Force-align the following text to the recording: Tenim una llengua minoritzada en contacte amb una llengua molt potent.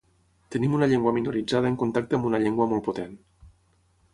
Tenim 0.53 0.71
una 0.77 0.87
llengua 0.93 1.13
minoritzada 1.17 1.71
en 1.73 1.77
contacte 1.83 2.17
amb 2.19 2.27
una 2.31 2.43
llengua 2.45 2.69
molt 2.73 2.87
potent. 2.89 3.17